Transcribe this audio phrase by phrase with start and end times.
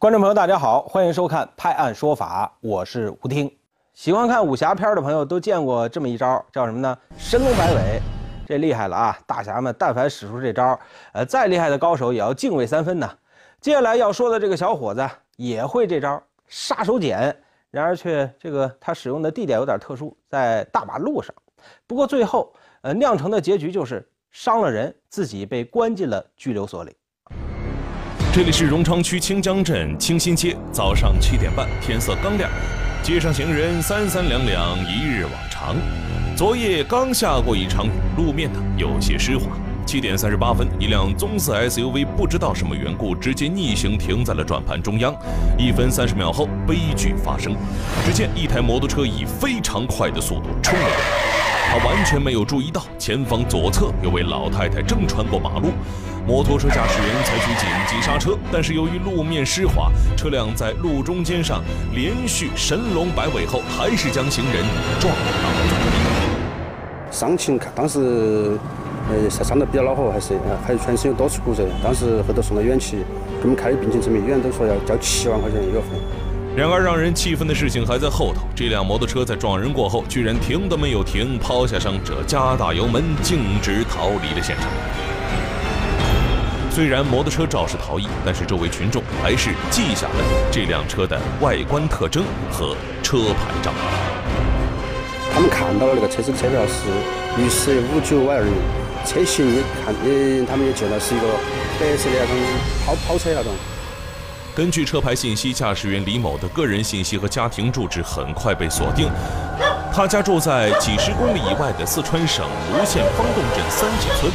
[0.00, 3.54] 观众朋友，大家好，欢迎收看《拍案说法》，我是吴听。
[3.92, 6.96] 喜欢看武侠片的朋友都见过这么一招，叫什么呢？
[7.18, 8.00] 神龙摆尾，
[8.46, 9.18] 这厉害了啊！
[9.26, 10.80] 大侠们但凡使出这招，
[11.12, 13.10] 呃，再厉害的高手也要敬畏三分呢。
[13.60, 17.36] 接下来要说的这个小伙子也会这招杀手锏，
[17.70, 21.34] 然而却这个他使用的地点有点特殊，在大马路上。
[21.86, 26.96] 不过最后，呃，酿成的结局就是伤了人，自己被关进了拘留所里。
[28.32, 32.48] 这里是荣昌区清江镇清新街，早上七点半，天色刚亮，
[33.02, 35.74] 街上行人三三两两，一日往常。
[36.36, 39.46] 昨夜刚下过一场雨，路面呢有些湿滑。
[39.84, 45.12] 七点三十八分，一辆棕色 SUV 不知道什么缘故，直接逆行停在了转盘中央。
[45.58, 47.56] 一分三十秒后，悲剧发生。
[48.06, 55.72] 只见一台摩托车以非常快的速度冲了过来，他完全没有注意到前方左侧有位老太太正穿过马路。
[56.26, 61.62] 摩托车驾驶员采取紧急刹车，但是由于路面湿滑，车辆在路中间上
[61.92, 64.64] 连续神龙摆尾后，还是将行人
[65.00, 67.10] 撞倒在地。
[67.10, 68.56] 伤情看当时，
[69.08, 71.66] 呃，伤得比较恼火，还是还全身有多处骨折。
[71.82, 72.98] 当时后头送到医院去，
[73.40, 75.88] 给我们开的病情证明，医院都说要交七万块钱医药费。
[76.56, 78.42] 然而，让人气愤的事情还在后头。
[78.54, 84.68] 这辆摩托车在撞人过后，居然停都没有停，抛下伤者，加大油门，径直逃离了现场。
[86.80, 90.14] 虽然摩托车肇事逃逸，但是周围群众还是记下了
[90.50, 93.70] 这辆车的外观特征和车牌照。
[95.30, 96.88] 他们看到了那个车子车票是
[97.36, 98.54] 绿色五九 Y 二零，
[99.04, 101.26] 车型也看也他们也见到是一个
[101.78, 102.34] 白色的那种
[102.86, 103.52] 跑跑车那种。
[104.54, 109.10] 根据车牌信息，驾驶员李某的个人信息和家庭住址很快被锁定。
[109.92, 114.32] 他家住在几十公里以外的四川省泸县方洞镇三井村。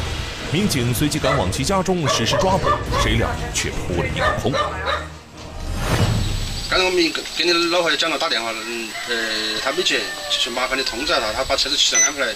[0.56, 2.66] 民警随即赶往其家中实施抓捕，
[3.02, 4.08] 谁料却扑了。
[4.08, 4.50] 一个空。
[6.70, 8.16] 刚才我们跟你老婆讲了。
[8.16, 12.32] 打电话，嗯，呃，他没接，就麻烦你通知下他，他把车子骑上安排来，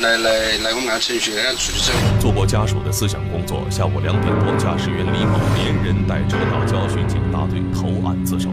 [0.00, 1.92] 来来来我们按程序出去走。
[2.20, 8.50] 做过家属的思想工作，下午两点多，驾驶员李某连人带车到交巡警大队投案自首。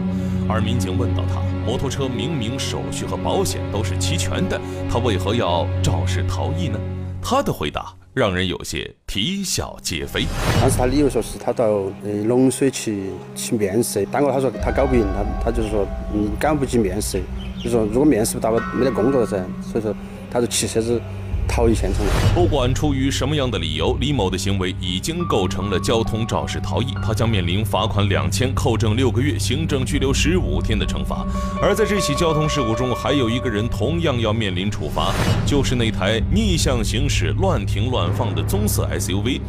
[0.48, 4.58] 而民警问到他，摩托车明明手续和保险都是齐全的，
[4.90, 6.80] 他为何要肇事逃逸呢？
[7.22, 7.92] 他的回答。
[8.14, 10.24] 让人有些啼笑皆非。
[10.60, 11.66] 当时他理由说是他到
[12.04, 17.20] 呃龙水去去面试，当过他说他搞不赢，他他就是说嗯赶不及面试，
[17.62, 19.94] 就说如果面试不到没得工作了噻，所以说
[20.30, 21.00] 他就骑车子。
[21.48, 22.02] 逃逸现场。
[22.34, 31.26] 不管出于什么样的理由，李某的行为已经构成了交通肇事逃逸，他将面临罚款两千、扣证六个月、行政拘留十五天的惩罚。
[31.62, 35.12] 而在这起交通事故中，还有一个人同样要面临处罚，
[35.46, 39.40] 就是那台逆向行驶、乱停乱放的棕色 SUV。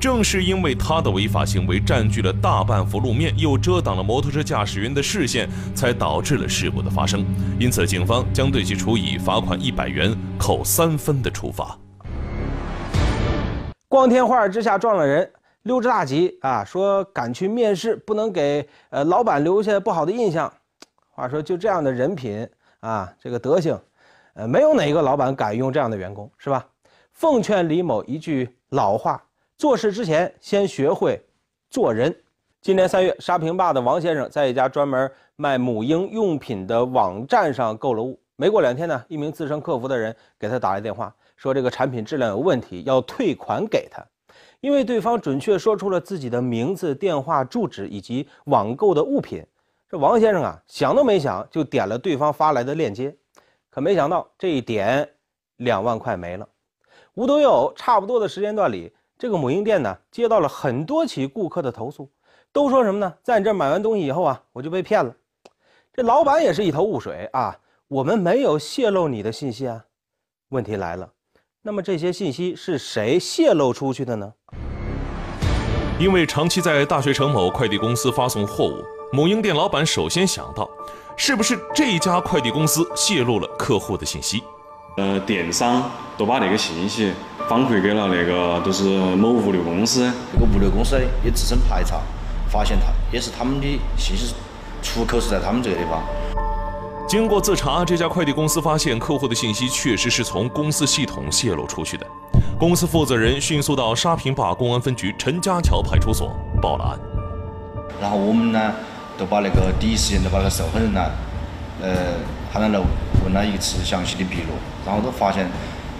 [0.00, 7.26] 正是因为他的违法行为占据了大半幅路面，又遮挡了摩托车驾驶员的视线，才导致了事故的发生。
[7.58, 11.76] 因此，警方将对其处以罚款一百元、扣三分的处罚。
[13.88, 15.28] 光天化日之下撞了人，
[15.62, 16.62] 溜之大吉啊！
[16.64, 20.52] 说赶去面试，不能给呃老板留下不好的印象。
[21.10, 22.48] 话说，就这样的人品
[22.78, 23.76] 啊，这个德行，
[24.34, 26.64] 呃，没有哪个老板敢用这样的员工，是吧？
[27.12, 29.20] 奉劝李某一句老话。
[29.58, 31.20] 做事之前，先学会
[31.68, 32.16] 做人。
[32.60, 38.16] 今年三月，沙坪坝的王先生在一家专门卖母婴用品的网站上购了物。
[38.36, 44.00] 没过两天呢，一名自称客服的人给他打来电话，说这个产品质量有问题，要退款给他。
[44.60, 49.44] 因为对方准确说出了自己的名字、电话、住址以及网购的物品，
[49.90, 53.12] 这王先生啊，想都没想就点了对方发来的链接。
[53.70, 55.08] 可没想到，这一点，
[55.56, 56.48] 两万块没了。
[57.14, 58.92] 无独有偶，差不多的时间段里。
[59.18, 62.08] 这个母婴店呢，接到了很多起顾客的投诉，
[62.52, 63.12] 都说什么呢？
[63.20, 65.12] 在你这儿买完东西以后啊，我就被骗了。
[65.92, 67.58] 这老板也是一头雾水啊，
[67.88, 69.84] 我们没有泄露你的信息啊。
[70.50, 71.10] 问题来了，
[71.62, 74.32] 那么这些信息是谁泄露出去的呢？
[75.98, 80.70] 因为长期在大学城某快递公司发送货物，母婴店老板首先想到，
[81.16, 84.44] 是不是这家快递公司泄露了客户的信息？
[84.96, 87.12] 呃，电商都把那个信息。
[87.48, 88.84] 反馈给了那个就是
[89.16, 91.98] 某物流公司，这个物流公司也自身排查，
[92.50, 93.66] 发现他也是他们的
[93.96, 94.34] 信息
[94.82, 96.02] 出口是在他们这个地方。
[97.08, 102.06] 经过自查，这家快递公司发现客户的信息确实是从公司系统泄露出去的。
[102.58, 106.30] 公司负责人迅速到沙坪坝公安分局陈家桥派出所
[106.60, 106.98] 报了案。
[107.98, 108.74] 然后我们呢，
[109.16, 111.00] 都把那个第一时间都把那个受害人呢，
[111.80, 111.94] 呃，
[112.52, 112.84] 喊来了
[113.24, 114.52] 问了一次详细的笔录，
[114.84, 115.48] 然后都发现。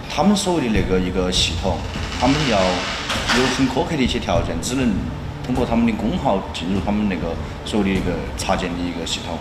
[0.09, 1.77] 他们所谓的那个一个系统，
[2.19, 4.91] 他们要有很苛刻的一些条件，只能
[5.45, 7.33] 通过他们的工号进入他们那个
[7.63, 9.37] 所谓的一个插件的一个系统。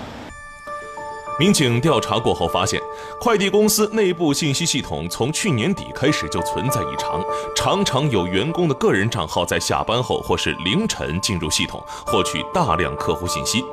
[1.41, 2.81] 民警调查过后发现，
[3.20, 7.25] 快递公司内部信息系统从去年底开始就存在异常，
[7.56, 13.65] 常常有员工的个人账号在下班后或是凌晨进入系统，获取大量客户信息。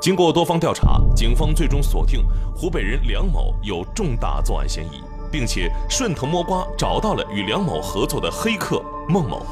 [0.00, 2.22] 经过多方调查，警方最终锁定
[2.54, 9.44] 湖北人梁某有重大作案嫌疑，并且顺藤摸瓜找到了与梁某合作的黑客孟某。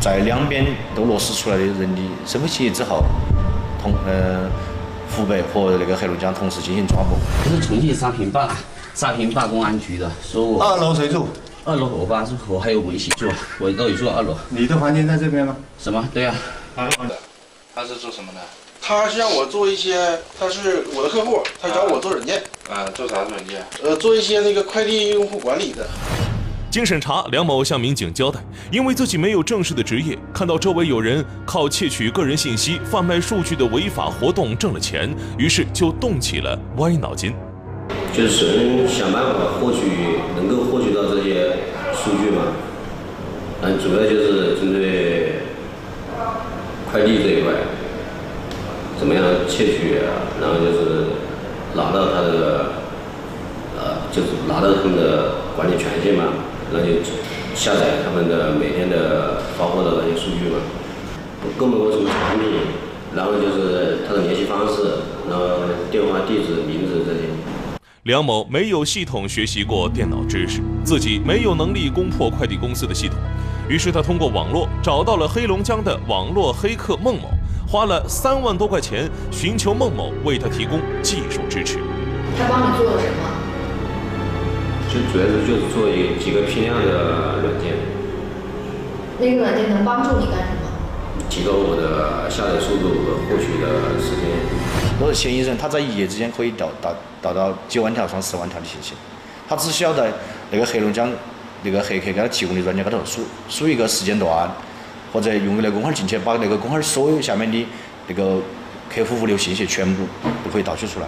[0.00, 3.04] 在两边都落实出来的人的身份信息之后，
[3.82, 4.50] 同呃。
[5.14, 7.18] 湖北和那个黑龙江同时进行抓捕。
[7.44, 8.48] 这是重庆沙坪坝，
[8.94, 11.28] 沙坪坝公安局的，说我二楼谁住？
[11.66, 13.28] 二楼我爸是我还有我一起住，
[13.60, 14.34] 我都有住二楼。
[14.48, 15.54] 你的房间在这边吗？
[15.78, 16.02] 什么？
[16.14, 16.34] 对呀。
[16.74, 16.88] 他
[17.74, 18.40] 他是做什么的？
[18.84, 22.42] 他是让我做一些，他是我的客户，他找我做软件。
[22.68, 23.64] 啊，做啥软件？
[23.80, 25.86] 呃，做一些那个快递用户管理的。
[26.68, 28.40] 经审查，梁某向民警交代，
[28.72, 37.32] 因为自己没有正式的职业，看到周围有人靠窃取个人信息、贩卖数据的违法活动挣了钱，于是就动起了歪脑筋，
[38.12, 41.52] 就是首先想办法获取，能够获取到这些
[41.94, 42.42] 数据嘛。
[43.62, 45.34] 嗯，主要就是针对
[46.90, 47.52] 快递这一块，
[49.02, 49.98] 怎么样窃取，
[50.40, 51.06] 然后就是
[51.74, 52.66] 拿到他的，
[53.76, 56.22] 呃，就是拿到他们的管理权限嘛。
[56.72, 57.02] 那就
[57.52, 60.58] 下载他们的每天的发货的那些数据嘛，
[61.58, 62.46] 购买过什么产品，
[63.16, 65.46] 然后就是他的联系方式，然后
[65.90, 67.26] 电话、地址、名字这些。
[68.04, 73.16] 梁某没有系统学习过电脑知识，自己没有能力攻破快递公司的系统，
[73.68, 77.28] 于是他通过网络找到了黑龙江的网络黑客孟某，
[77.72, 81.78] 花了三万多块钱寻求孟某为他提供技术支持。
[82.38, 83.24] 他帮你做了什么？
[84.92, 87.72] 就主要是就是做一几个批量的软件。
[89.18, 91.24] 那个软件能帮助你干什么？
[91.30, 94.28] 提高我的下载速度和获取的时间。
[95.00, 96.92] 我是嫌疑人，他在一夜之间可以调达
[97.22, 98.92] 达到几万条、上十万条的信息。
[99.48, 100.12] 他只需要在
[100.50, 101.10] 那个黑龙江
[101.62, 104.46] 那个黑客给他提供的软件高头输输一个时间段，
[105.12, 107.66] 或者用那个工号进去，把那个工号所有下面的
[108.08, 108.38] 那个
[108.88, 110.04] 客户物流信息全部
[110.44, 111.06] 都可以盗取出来。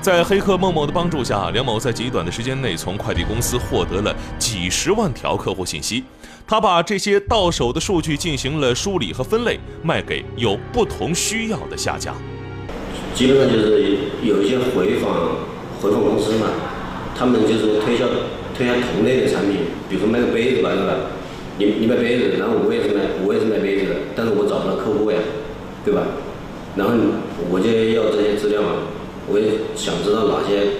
[0.00, 6.04] 在黑客孟某的帮助下，梁某在极短的时间内从快递公司获得了几十万条客户信息。
[6.46, 12.14] 他把这些到手的数据进行了梳理和分类，卖给有不同需要的下家。
[13.14, 15.10] 基本上就是有一些回访
[15.80, 16.46] 回访公司嘛，
[17.18, 18.04] 他们就是推销
[18.56, 19.56] 推销同类的产品，
[19.88, 20.92] 比如说卖个杯子吧，对吧？
[21.58, 25.18] 你你卖杯子，然后我也是卖我也是卖杯子的，但是我找不到客户呀，
[25.84, 26.02] 对吧？
[26.76, 26.92] 然后
[27.48, 28.92] 我就要这些资料嘛。
[29.28, 30.78] 我也想知道哪些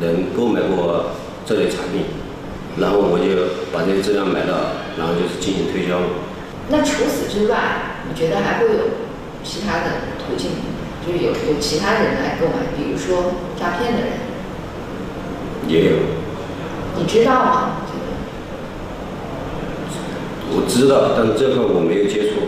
[0.00, 2.04] 人购买过这类产品，
[2.78, 5.98] 然后我就把这些资料买到，然后就是进行推销。
[6.68, 9.02] 那除此之外，你觉得还会有
[9.42, 10.50] 其他的途径？
[11.04, 14.28] 就是有有其他人来购买，比如说诈骗的人。
[15.66, 15.96] 也有。
[16.98, 17.70] 你知道吗？
[20.50, 22.40] 我知道，但是这块我没有接触。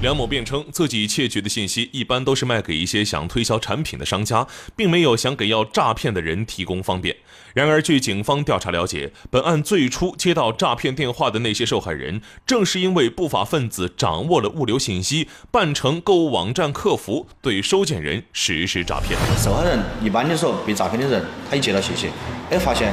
[0.00, 4.46] 梁某辩称，自己窃取的信息一般都是卖给一些想推销产品的商家，
[4.76, 7.16] 并没有想给要诈骗的人提供方便。
[7.52, 19.18] 然而，据警方调查了解，本案最初接到诈骗电话的那些受害人，正是因为不法分子掌握了物流信息，扮成购物网站客服，对收件人实施诈骗。
[19.36, 22.06] 受害人一般的时候被诈骗的人，他一接到信息，
[22.50, 22.92] 哎，发现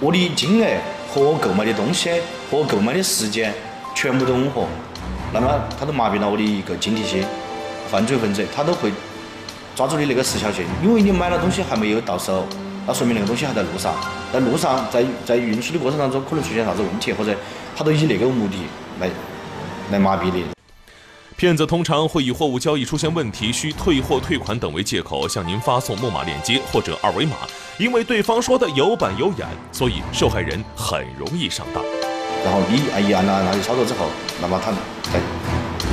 [0.00, 0.66] 我的金额
[1.16, 2.10] 和我购买的东西
[2.50, 3.50] 和我购买的时间
[3.94, 4.66] 全部都吻合。
[5.32, 5.48] 那么，
[5.80, 7.24] 他都麻痹了我的一个警惕心。
[7.90, 8.92] 犯罪分子他都会
[9.74, 12.44] 抓住你那个时效性，因为你买了东西还没有到手，
[12.86, 13.94] 那说明那个东西还在路上。
[14.30, 17.34] 在路上，在在运输的过程当中可能出现啥子问题，或者
[17.74, 18.56] 他都以那个目的
[19.00, 19.08] 来
[19.92, 20.55] 来麻痹你。
[21.38, 27.36] 骗子通常会以货物交易出现问题需退货退款等为借口，向您发送木马链接或者二维码，
[27.78, 31.84] 因为对方说的有板有眼，所以受害人很容易上当。
[32.42, 34.06] 然后你按一按了那些操作之后，
[34.40, 34.72] 那么他
[35.12, 35.20] 在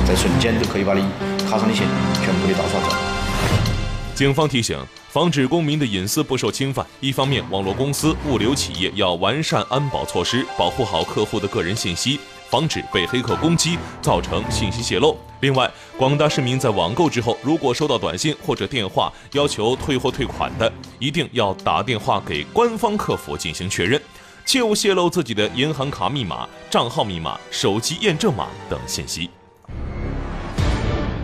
[0.06, 1.02] 在瞬间就可以把你
[1.40, 1.86] 卡上的钱
[2.22, 2.96] 全部的盗刷走。
[4.14, 4.78] 警方提醒，
[5.10, 12.18] 防止公民的隐私不受侵犯，一方面，网络公司、物流企业要完善安保措施，保护好客户的个人信息，
[12.54, 15.16] 防止被黑客攻击造成信息泄露。
[15.40, 15.68] 另外，
[15.98, 24.00] 广大市民在网购之后，如果收到短信或者电话要求退货退款的，一定要打电话给官方客服进行确认。
[24.46, 29.28] 切勿泄露自己的银行卡密码、账号密码、手机验证码等信息。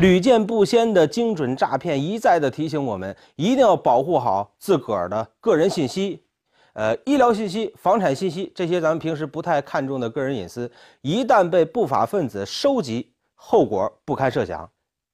[0.01, 6.25] 屡见不鲜的精准诈骗一再的提醒我们，一定要保护好自个儿的个人信息，
[6.81, 10.73] 呃，医疗信息、房产信息这些咱们平时不太看重的个人隐私，
[11.03, 14.67] 一旦被不法分子收集后果不堪设想。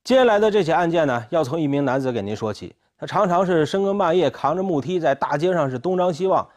[0.04, 2.73] 接下来的这起案件呢，要从一名男子给您说起。
[2.96, 6.49] 他常常是深更半夜扛着木梯在大街上是东张西望。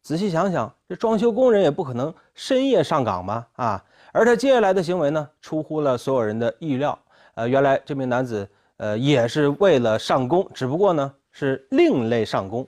[0.00, 3.46] 仔细想想，这装修工人也不可能深夜上岗吧？
[3.56, 3.84] 啊！
[4.12, 6.98] 而他接下来的行为呢，出乎了所有人的意料。
[7.34, 12.66] 呃，原来这名男子，呃，也是为了上工，只不过呢是另类上工。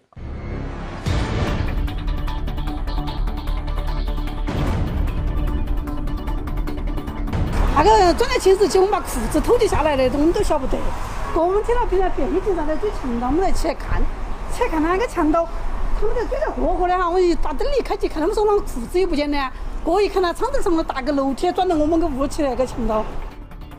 [7.82, 10.78] 那个转来寝室去，我们把裤子偷起下来的，我们都晓不得。
[11.34, 14.00] 过我们听到别人背景上在追强盗，我们才起来看，
[14.50, 15.46] 起来看那个强盗，
[16.00, 17.08] 他们在追得活活的哈。
[17.08, 19.52] 我一打灯一开起，看他们说那个裤子也不见了。
[19.84, 23.04] 过一看那窗子上面搭个楼梯，转到我们个屋去那个强盗。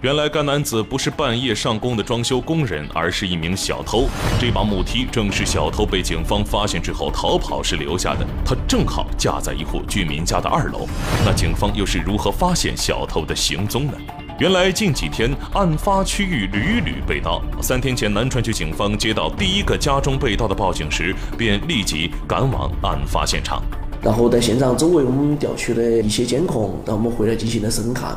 [0.02, 4.08] 原来该男子不是半夜上工的装修工人，而是一名小偷。
[4.40, 10.88] 这把木梯正是小偷被警方发现之后逃跑时留下的，他正好架在一户居民家的二楼。
[11.26, 13.94] 那警方又是如何发现小偷的行踪呢？
[14.38, 17.42] 原来近几天案发区域屡屡被盗。
[17.60, 23.64] 三天前，南川区警方接到第一个家中被盗的报警时，便立即赶往案发现场。
[24.00, 28.16] 然后在现场周围，我们调取了一些监控，然后我们回来进行了审看，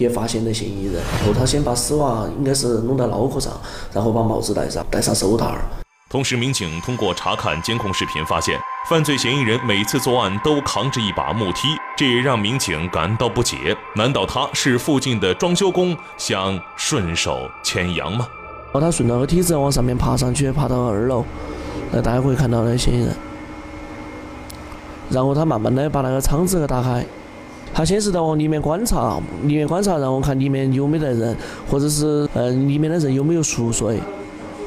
[0.00, 1.00] 也发现了嫌疑人。
[1.24, 3.52] 后他先把丝袜应该是弄到脑壳上，
[3.92, 5.54] 然后把帽子戴上，戴上手套。
[6.08, 13.76] 同时，民警通过查看监控视频，发现犯罪嫌疑人每次作案都扛着一把木梯，这也让民警感到不解。
[13.94, 18.26] 难道他是附近的装修工，想顺手牵羊吗？
[18.72, 21.24] 然后他顺着个梯子往上面爬上去，爬到二楼，
[21.92, 23.14] 那大家可以看到那嫌疑人。
[25.10, 27.06] 然后他慢慢的把那个窗子给打开，
[27.72, 31.36] 他先是在往里面观察，里面观察，然后看里面有没得人，
[31.70, 33.98] 或者是嗯里面的人有没有熟睡。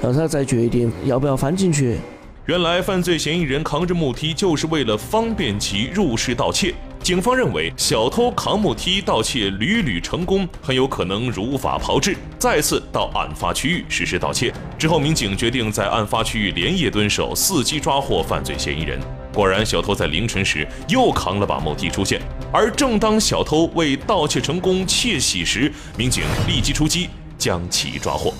[0.02, 1.98] 然后他再决定要不要翻进去。
[2.46, 6.74] 原来犯罪嫌疑人扛着木梯就是为了方便其入室盗窃。
[7.02, 14.54] 警方认为小偷扛木梯盗窃屡屡成功，很有可能如法炮制，再次到案发区域实施盗窃。
[14.78, 19.00] 之后，民警决定在案发区域连夜蹲守，伺机抓获犯罪嫌疑人。
[19.34, 22.22] 果然，小偷在凌晨时又扛了把木梯出现。
[22.54, 28.32] 而正当小偷为盗窃成功窃喜时，民警立即出击，将其抓获。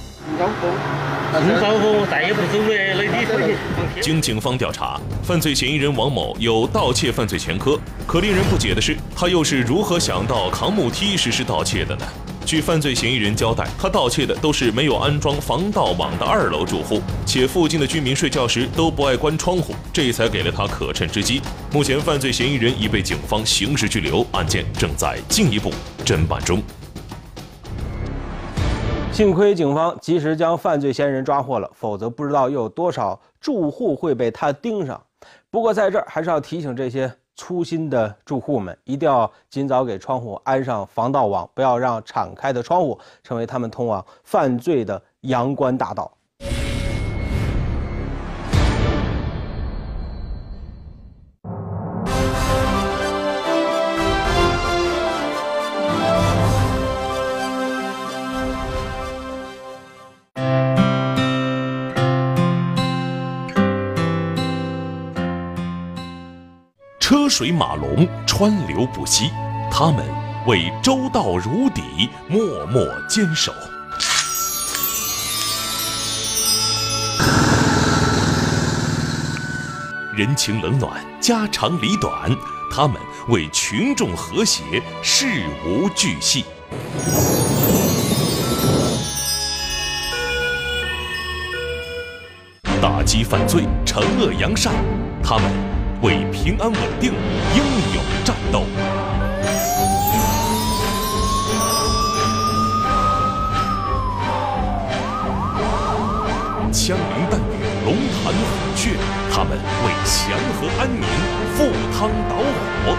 [4.00, 7.80] 经警方调查，犯罪嫌疑人王某有盗窃犯罪前科。
[8.06, 12.06] 可令人不解的是，他又是如何想到扛木梯实施盗窃的呢？
[12.46, 21.42] 据犯罪嫌疑人交代，他盗窃的都是没有安装防盗网的二楼住户，且附近的居民睡觉时都不爱关窗户，这才给了他可乘之机。
[21.72, 25.72] 目前，犯罪嫌疑人已被警方刑事拘留，案件正在进一步
[26.06, 26.62] 侦办中。
[29.12, 35.02] 幸亏警方及时将犯罪嫌疑人抓获了，否则不知道又有多少住户会被他盯上。
[35.50, 46.12] 不过在这儿还是要提醒这些粗心的住户们，一定要尽早给窗户安上防盗网，不要让敞开的窗户成为他们通往犯罪的阳关大道。
[67.36, 69.32] 水马龙，川流不息，
[69.72, 70.06] 他们
[70.46, 73.52] 为周到如砥默默坚守。
[80.16, 82.30] 人情冷暖，家长里短，
[82.72, 84.64] 他们为群众和谐
[85.02, 85.26] 事
[85.66, 86.46] 无巨细。
[92.80, 94.72] 打击犯罪，惩恶扬善，
[95.24, 95.73] 他们。
[96.04, 97.14] 为平安稳定，
[97.56, 97.64] 英
[97.96, 98.66] 勇战斗。
[106.74, 108.98] 枪林弹雨，龙潭虎穴，
[109.32, 111.02] 他们为祥和安宁
[111.56, 112.36] 赴汤蹈
[112.84, 112.98] 火。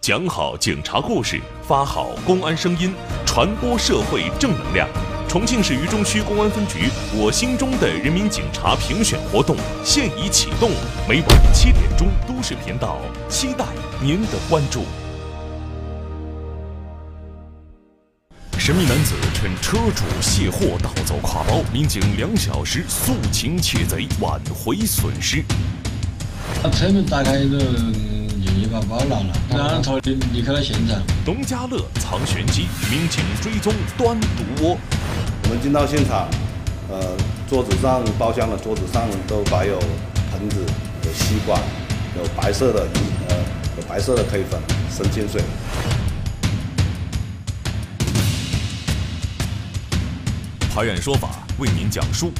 [0.00, 2.92] 讲好警察故事，发好公安声音，
[3.24, 4.86] 传播社会正能量。
[5.26, 10.70] 重庆市渝中区公安分局“我心中的人民警察”评选活动现已启动，
[11.08, 12.98] 每晚七点钟都市频道
[13.30, 13.64] 期待
[14.02, 14.84] 您的关注。
[18.58, 25.42] 神秘男子趁车主卸货盗走挎包，民警两小时肃擒窃贼，挽回损失。
[26.62, 27.58] 把车门打开一个
[28.54, 28.60] 后。
[28.64, 31.02] 你把包拿了，然后逃离离开了现场。
[31.26, 34.78] 农家乐藏玄机，民警追踪端毒窝。
[35.42, 36.28] 我们进到现场，
[36.88, 37.16] 呃，
[37.48, 39.78] 桌子上包厢的桌子上都摆有
[40.30, 40.64] 盆子、
[41.04, 41.60] 有吸管、
[42.16, 42.86] 有白色的
[43.28, 43.36] 呃
[43.76, 45.42] 有白色的 K 粉、神仙水。
[50.72, 52.32] 拍案说法为您讲述。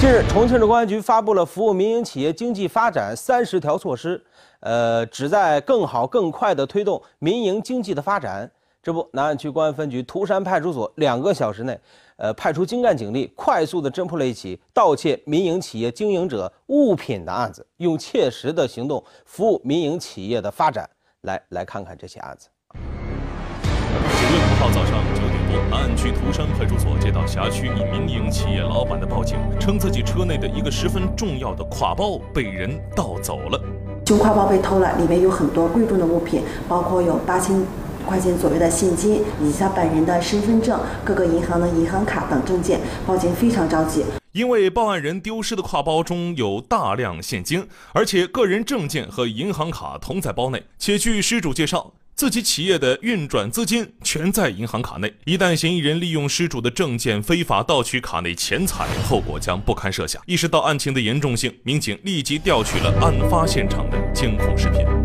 [0.00, 4.24] 近日，重庆市公安局发布了服务民营企业经济发展三十条措施，
[4.60, 8.48] 呃，旨在更好、更快地推动民营经济的发展。
[8.80, 11.76] 这不，南岸区公安分局涂山派出所两个小时内，
[12.16, 20.88] 呃，派出精干警力，快速地侦破了一起盗窃民营企业经营者物品的案子，用切实的行动服务民营企业的发展。
[21.22, 22.48] 来，来看看这起案子。
[22.72, 25.02] 九月五号早上
[25.48, 33.60] 九点多，南岸区涂山派出所接到辖区一民营企业老板的报警，称自己车内的一个十分重要的挎包被人盗走了。
[34.06, 37.62] 胸挎包被偷了，里面有很多贵重的物品，包括有八千
[38.06, 42.80] 块钱左右的现金，以及他本人的身份证、各个银行的银行卡等证件。
[43.06, 51.92] 报警非常着急，因为报案人丢失的挎包中有大量现金，而且个人证件和银行卡同在包内，且据失主介绍。
[52.18, 60.20] 自己企业的运转资金全在银行卡内，一旦嫌疑人利用失主的证件非法盗取卡内钱财，后果将不堪设想。
[60.26, 64.97] 意识到案情的严重性，民警立即调取了案发现场的监控视频。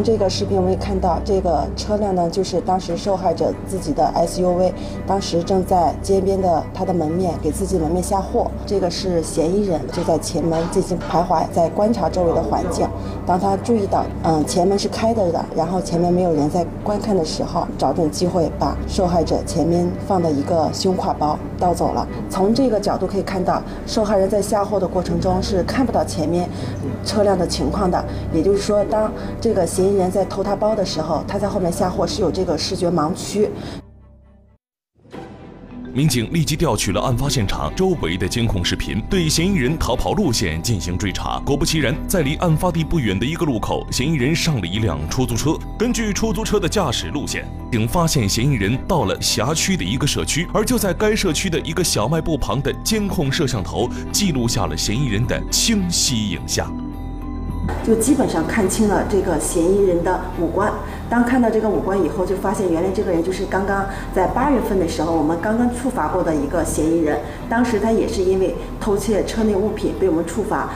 [0.00, 4.72] 从这个视频我们看到，这个车辆呢，就是当时受害者自己的 SUV，
[5.06, 8.50] 当时正在街边的他的门面给自己门面下货。
[8.64, 12.88] 这个是嫌疑人，就在前门进行徘徊，在观察周围的环境。
[13.26, 22.08] 当他注意到，嗯，前门是开着的，然后前面没有人在观看的时候，找准机会把受害者前面放的一个胸挎包盗走了。
[22.30, 26.48] 从这个角度可以看到，受害人在下货的过程中是看不到前面
[27.04, 28.02] 车辆的情况的，
[28.32, 33.48] 也就是说，当这个嫌疑人在偷他包的时候，他在后面下货是有这个视觉盲区。
[35.92, 41.40] 民警立即调取了案发现场周围的监控视频，对嫌疑人逃跑路线进行追查。
[41.44, 45.58] 果不其然，在离案发地不远的一个路口，嫌疑人上了一辆出租车。
[45.76, 56.72] 根据出租车的驾驶路线，警发现嫌疑人到了辖区的一个社区，而就在该社区的一个小卖部旁的监控摄像头记录下了嫌疑人的清晰影像。
[57.84, 60.72] 就基本上看清了这个嫌疑人的五官。
[61.08, 67.18] 当看到这个五官以后，就发现原来这个人就是刚刚在八月份的时候，我们刚刚处罚过的一个嫌疑人。
[67.48, 70.70] 当时他也是因为偷窃车内物品被我们处罚。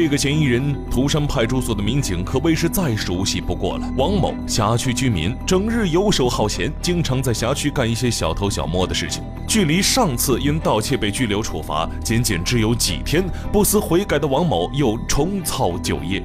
[0.00, 3.92] 这个嫌疑人，涂山派出所的民警可谓是再熟悉不过了。
[3.96, 9.24] 王某，辖区居民，整日游手好闲，经常在辖区干一些小偷小摸的事情。
[9.48, 16.22] 距离上次因盗窃被拘留处罚，仅仅只有几天，不思悔改的王某又重操旧业。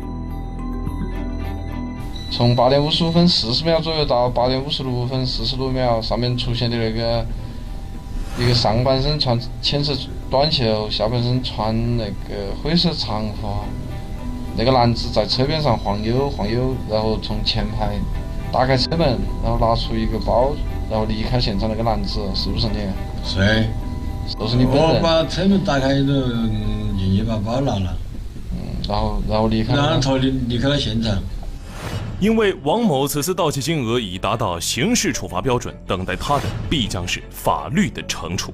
[2.29, 7.25] 从八点五十五分四十秒左右到八点五十六分四十六秒，上面出现的那个
[8.37, 9.95] 一个上半身穿浅色。
[10.33, 13.47] 短袖，下半身穿那个灰色长发，
[14.57, 17.99] 那个男子在车边上晃悠晃悠，然后从前排
[18.51, 20.55] 打开车门，然后拿出一个包，
[20.89, 21.69] 然后离开现场。
[21.69, 22.79] 那个男子是不是你？
[23.23, 23.67] 谁？
[24.35, 24.95] 就是你本人。
[24.95, 26.03] 我把车门打开，就
[26.97, 27.95] 进去把包拿了。
[28.53, 28.57] 嗯，
[28.89, 29.75] 然后然后离开。
[29.75, 31.15] 然后逃离离开了现场。
[32.19, 38.51] 因为王某此次盗窃金额已达到刑事处罚标准，等待他的必将是法律的惩处。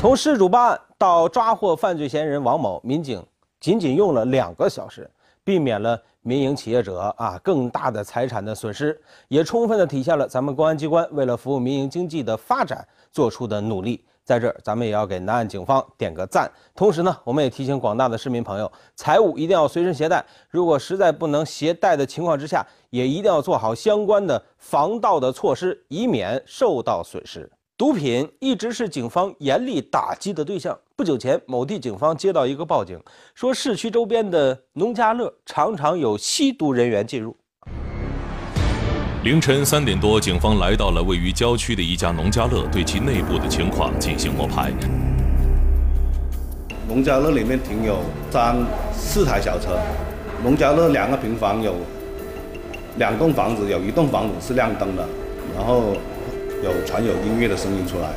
[0.00, 3.22] 从失主报案到抓获犯罪嫌疑人王某，民警
[3.60, 5.06] 仅仅用了两个小时，
[5.44, 12.82] 避免了民营企业者啊更大的财产的损失，也充分的体现了咱们公安机关为了服务民营经济的发展
[13.12, 14.02] 做出的努力。
[14.24, 16.50] 在这儿，咱们也要给南岸警方点个赞。
[16.74, 27.50] 同时呢，我们也提醒广大的市民朋友，财物一定要随身携带，如果实在不能携带的情况之下，也一定要做好相关的防盗的措施，以免受到损失。
[27.80, 30.78] 毒品一直是警方严厉打击的对象。
[30.94, 33.00] 不久前，某地警方接到一个报警，
[33.34, 37.34] 说市区周边的农家乐常常有吸毒人员进入。
[39.24, 44.70] 凌晨三点多，警方来到了位于郊区的一家农家乐，对其内部的情况进行摸排。
[46.86, 48.56] 农家乐里面停有三
[48.92, 49.78] 四台小车，
[50.44, 51.76] 农家乐两个平房有
[52.98, 55.08] 两栋房子，有一栋房子是亮灯的，
[55.56, 55.96] 然后。
[56.62, 58.08] 有传有音乐的声音出来，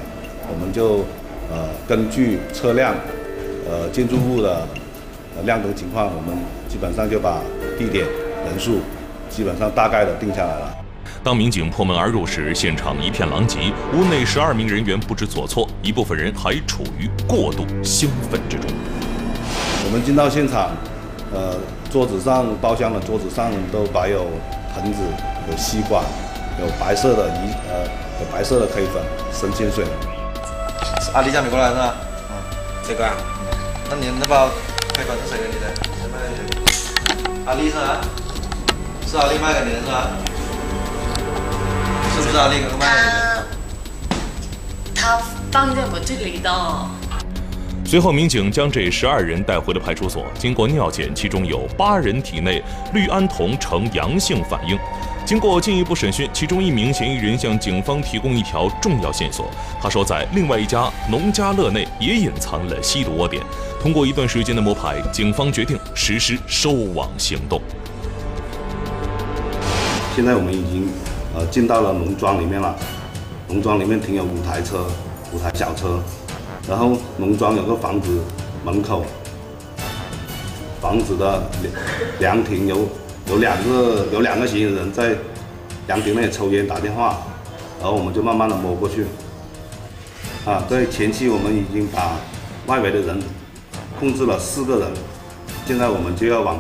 [0.52, 1.06] 我们就
[1.50, 2.94] 呃根据车辆、
[3.70, 4.68] 呃建筑物的
[5.38, 7.40] 呃亮灯情况，我们基本上就把
[7.78, 8.06] 地点、
[8.46, 8.80] 人数
[9.30, 10.76] 基本上大概的定下来了。
[11.24, 18.70] 当民警破门而入时，现场一片狼藉，屋内十二名人员不知所措，一部分人还处于过度兴奋之中。
[19.86, 20.72] 我们进到现场，
[21.34, 21.56] 呃，
[21.90, 24.26] 桌子上包厢的桌子上都摆有
[24.76, 25.00] 盆子，
[25.50, 26.04] 有吸管，
[26.60, 27.88] 有白色的一呃
[28.24, 29.86] 有白色的 K 粉、神仙水。
[31.14, 31.96] 阿丽叫你过来是吧？
[32.32, 32.36] 嗯，
[32.88, 33.14] 这个啊。
[33.90, 34.48] 那你那包
[34.98, 35.68] 黑粉是谁给你的？
[36.00, 37.52] 谁卖给你的？
[37.52, 38.00] 阿丽是吧？
[39.06, 40.08] 是阿丽卖给你的是吧？
[42.16, 43.46] 是不是阿丽给卖给你的？
[44.96, 45.20] 他
[45.52, 46.50] 放在我这里的。
[47.94, 50.26] 随后，民警将这十二人带回了派出所。
[50.34, 52.60] 经过尿检，其中有八人体内
[52.92, 54.76] 氯胺酮呈阳性反应。
[55.24, 59.48] 经过进一步审讯，其中一名嫌疑人向警方提供一条重要线索。
[59.80, 63.44] 他说，在另外一家农家乐内也隐藏了吸毒窝点。
[63.80, 67.62] 通过一段时间的摸排，警方决定实施收网行动。
[70.16, 70.90] 现在我们已经
[71.36, 72.76] 呃进到了农庄里面了，
[73.50, 74.88] 农庄里面停有五台车，
[75.32, 76.02] 五台小车。
[76.68, 78.22] 然后农庄有个房子
[78.64, 79.06] 门口，
[80.82, 81.44] 房子的
[82.20, 82.88] 凉亭有
[83.30, 85.16] 有两个有两个嫌疑人在
[85.88, 87.18] 凉亭内抽烟打电话，
[87.80, 89.06] 然后我们就慢慢的摸过去。
[90.46, 92.16] 啊，在前期我们已经把
[92.68, 93.22] 外围的人
[94.00, 94.90] 控制了四个人，
[95.66, 96.60] 现在我们就要往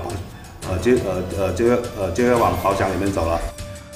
[0.69, 3.39] 呃就呃呃就要呃就要往包厢里面走了。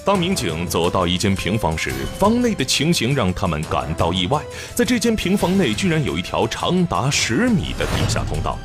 [0.07, 4.41] 当民警走到一间平房时，房内的情形让他们感到意外。
[4.73, 8.57] 在这间平房内，居然有一条长达十米的地下通道。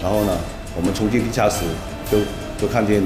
[0.00, 0.38] 然后呢，
[0.76, 1.64] 我们冲进地下室，
[2.08, 2.18] 就
[2.60, 3.02] 就看见，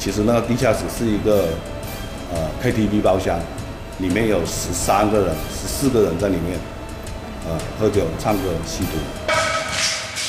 [0.00, 1.48] 其实那个地下室是一个
[2.34, 3.38] 呃 KTV 包厢，
[3.98, 6.58] 里面有十三个人、十四个人在里面，
[7.46, 8.98] 呃，喝酒、唱歌、吸毒。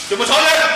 [0.08, 0.60] 全部抄起来！
[0.60, 0.69] 那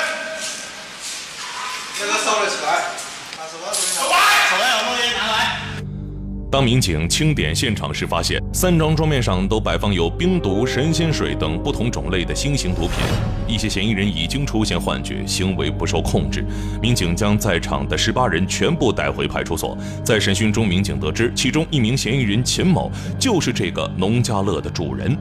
[6.53, 13.03] 当民警清点现场时，发现三张桌面上都摆放有冰毒、神仙水等不同种类的新型毒品，
[13.47, 16.45] 一些嫌疑人已经出现幻觉，行为不受控制。
[16.79, 19.75] 民警将在场的十八人全部带回派出所。
[20.05, 25.17] 在审讯中，民警得知，其中一名嫌疑人秦某就是这个农家乐的主人。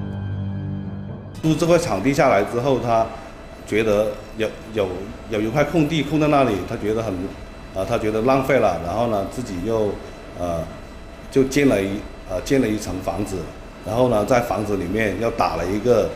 [1.42, 3.06] 租这块场地下来之后，他
[3.66, 4.86] 觉得有有
[5.30, 7.14] 有一块空地空在那里，他觉得很，
[7.74, 9.94] 啊，他觉得浪费了，然后呢，自己又，
[10.38, 10.62] 呃。
[11.32, 11.98] 就建了一
[12.30, 13.38] 呃建了一层房子，
[13.84, 16.08] 然后呢，在房子里面又打了一个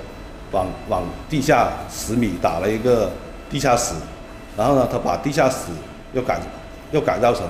[0.52, 3.10] 往往地下十米打了一个
[3.50, 3.94] 地下室，
[4.56, 5.72] 然后呢，他把地下室
[6.12, 6.38] 又改
[6.92, 7.44] 又改造成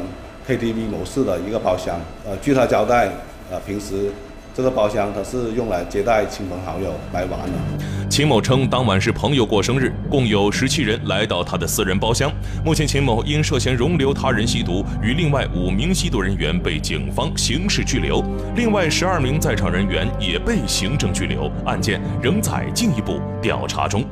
[0.49, 2.01] KTV 模式的一个包厢。
[2.25, 3.11] 呃，据他交代，
[3.51, 4.13] 呃，平时
[4.57, 8.09] 这个包厢它是用来接待亲朋好友来玩的。
[8.09, 12.33] 秦某称，当晚是朋友过生日，共有十七人来到他的私人包厢。
[12.65, 24.03] 目前，秦某因涉嫌容留他人吸毒，与另外五名吸毒人员被警方刑事拘留，另外十二名在场人员也被行政拘留，案件仍在进一步调查中。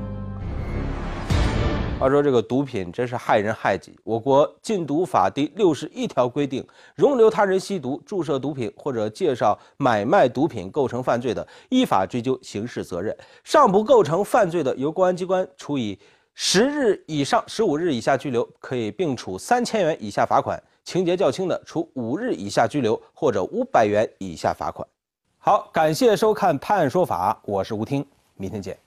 [2.05, 3.99] 话说这个毒品真是害人害己。
[4.05, 6.63] 我国禁毒法第六十一条规定，
[6.95, 13.11] 容留他人吸毒、注射毒品或者介绍买卖毒品构成犯罪的，依法追究刑事责任；
[13.43, 15.99] 尚不构成犯罪的，由公安机关处以
[16.35, 24.87] 十日以上十五日以下拘留，可以并处三千元以下罚款；情节较轻的，处五日以下拘留或者五百元以下罚款。
[25.39, 28.05] 好，感谢收看《判案说法》，我是吴听，
[28.37, 28.85] 明天见。